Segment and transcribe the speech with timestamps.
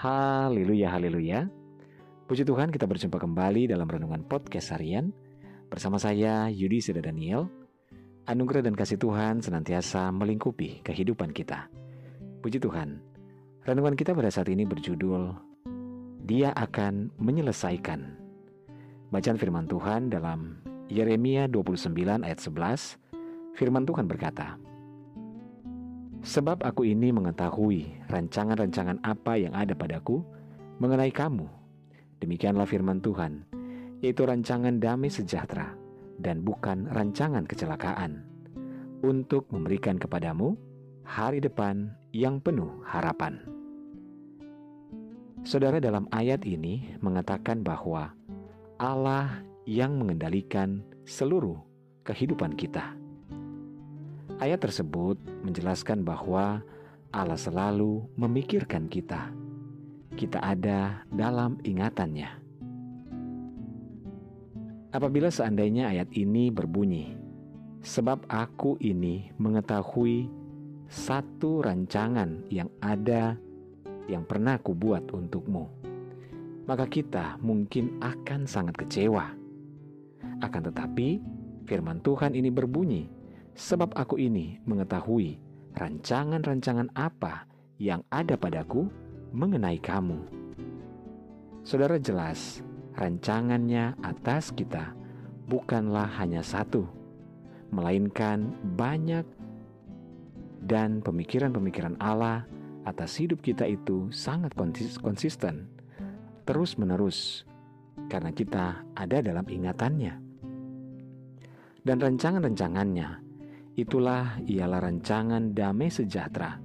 [0.00, 1.44] Haleluya, haleluya.
[2.24, 5.12] Puji Tuhan kita berjumpa kembali dalam Renungan Podcast Harian
[5.68, 7.52] bersama saya Yudi Seda Daniel.
[8.24, 11.68] Anugerah dan kasih Tuhan senantiasa melingkupi kehidupan kita.
[12.40, 12.96] Puji Tuhan,
[13.68, 15.36] renungan kita pada saat ini berjudul
[16.24, 18.00] Dia akan menyelesaikan.
[19.12, 22.96] Bacaan firman Tuhan dalam Yeremia 29 ayat 11,
[23.52, 24.56] firman Tuhan berkata,
[26.20, 30.20] Sebab aku ini mengetahui rancangan-rancangan apa yang ada padaku
[30.76, 31.48] mengenai kamu.
[32.20, 33.48] Demikianlah firman Tuhan,
[34.04, 35.72] yaitu rancangan damai sejahtera
[36.20, 38.20] dan bukan rancangan kecelakaan,
[39.00, 40.52] untuk memberikan kepadamu
[41.08, 43.40] hari depan yang penuh harapan.
[45.40, 48.12] Saudara dalam ayat ini mengatakan bahwa
[48.76, 51.56] Allah yang mengendalikan seluruh
[52.04, 52.92] kehidupan kita.
[54.40, 56.64] Ayat tersebut menjelaskan bahwa
[57.12, 59.28] Allah selalu memikirkan kita.
[60.16, 62.40] Kita ada dalam ingatannya.
[64.96, 67.20] Apabila seandainya ayat ini berbunyi,
[67.84, 70.32] "Sebab aku ini mengetahui
[70.88, 73.36] satu rancangan yang ada
[74.08, 75.68] yang pernah kubuat untukmu,"
[76.64, 79.36] maka kita mungkin akan sangat kecewa.
[80.40, 81.20] Akan tetapi,
[81.68, 83.19] firman Tuhan ini berbunyi,
[83.60, 85.36] sebab aku ini mengetahui
[85.76, 87.44] rancangan-rancangan apa
[87.76, 88.88] yang ada padaku
[89.36, 90.16] mengenai kamu.
[91.60, 92.64] Saudara jelas,
[92.96, 94.96] rancangannya atas kita
[95.44, 96.88] bukanlah hanya satu,
[97.68, 99.28] melainkan banyak
[100.64, 102.48] dan pemikiran-pemikiran Allah
[102.88, 104.56] atas hidup kita itu sangat
[105.04, 105.68] konsisten,
[106.48, 107.44] terus-menerus,
[108.08, 110.16] karena kita ada dalam ingatannya.
[111.80, 113.29] Dan rancangan-rancangannya
[113.80, 116.60] Itulah ialah rancangan damai sejahtera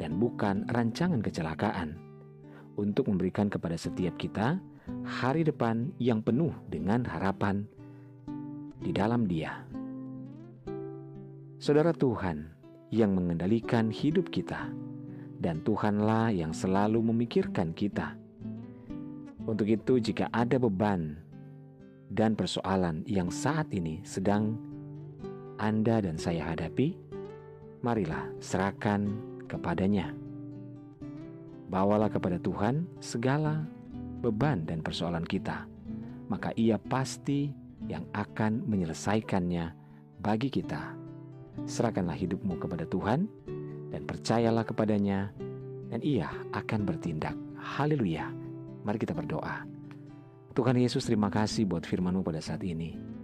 [0.00, 2.00] dan bukan rancangan kecelakaan
[2.80, 4.56] untuk memberikan kepada setiap kita
[5.04, 7.68] hari depan yang penuh dengan harapan
[8.80, 9.68] di dalam Dia.
[11.60, 12.48] Saudara Tuhan
[12.88, 14.72] yang mengendalikan hidup kita
[15.36, 18.16] dan Tuhanlah yang selalu memikirkan kita.
[19.44, 21.20] Untuk itu jika ada beban
[22.08, 24.75] dan persoalan yang saat ini sedang
[25.56, 26.96] anda dan saya hadapi,
[27.80, 29.08] marilah serahkan
[29.48, 30.12] kepadanya.
[31.66, 33.66] Bawalah kepada Tuhan segala
[34.20, 35.64] beban dan persoalan kita,
[36.28, 37.50] maka Ia pasti
[37.88, 39.72] yang akan menyelesaikannya
[40.20, 40.94] bagi kita.
[41.64, 43.26] Serahkanlah hidupmu kepada Tuhan
[43.90, 45.32] dan percayalah kepadanya,
[45.88, 47.34] dan Ia akan bertindak.
[47.56, 48.28] Haleluya!
[48.86, 49.66] Mari kita berdoa.
[50.54, 53.15] Tuhan Yesus, terima kasih buat firman-Mu pada saat ini.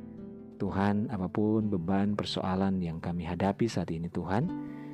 [0.62, 4.46] Tuhan, apa pun beban persoalan yang kami hadapi saat ini Tuhan,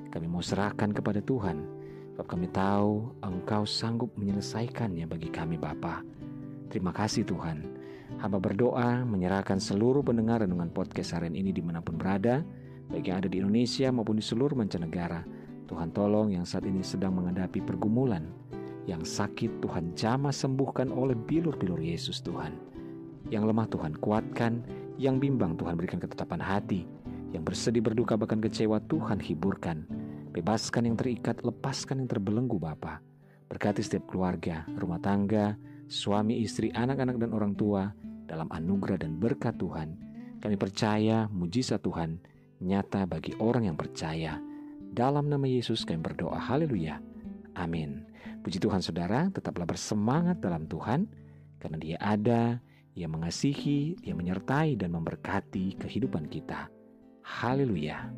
[0.09, 1.61] kami mau serahkan kepada Tuhan.
[2.17, 6.01] Sebab kami tahu Engkau sanggup menyelesaikannya bagi kami Bapa.
[6.73, 7.69] Terima kasih Tuhan.
[8.17, 12.41] Hamba berdoa menyerahkan seluruh pendengar renungan podcast harian ini di mana pun berada,
[12.89, 15.21] baik yang ada di Indonesia maupun di seluruh mancanegara.
[15.69, 18.25] Tuhan tolong yang saat ini sedang menghadapi pergumulan,
[18.89, 22.57] yang sakit Tuhan jamah sembuhkan oleh bilur-bilur Yesus Tuhan.
[23.29, 24.65] Yang lemah Tuhan kuatkan,
[24.99, 26.83] yang bimbang Tuhan berikan ketetapan hati,
[27.31, 29.87] yang bersedih berduka bahkan kecewa Tuhan hiburkan.
[30.35, 33.01] Bebaskan yang terikat, lepaskan yang terbelenggu Bapa.
[33.49, 35.57] Berkati setiap keluarga, rumah tangga,
[35.89, 37.89] suami, istri, anak-anak dan orang tua
[38.29, 39.97] dalam anugerah dan berkat Tuhan.
[40.39, 42.21] Kami percaya mujizat Tuhan
[42.61, 44.37] nyata bagi orang yang percaya.
[44.93, 46.37] Dalam nama Yesus kami berdoa.
[46.37, 47.01] Haleluya.
[47.57, 48.05] Amin.
[48.43, 51.09] Puji Tuhan saudara, tetaplah bersemangat dalam Tuhan
[51.59, 52.63] karena dia ada
[52.99, 56.67] ia mengasihi, Dia menyertai dan memberkati kehidupan kita.
[57.23, 58.11] Haleluya!